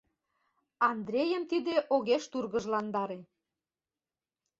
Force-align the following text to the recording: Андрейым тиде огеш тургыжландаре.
Андрейым 0.89 1.43
тиде 1.51 1.75
огеш 1.95 2.23
тургыжландаре. 2.31 3.19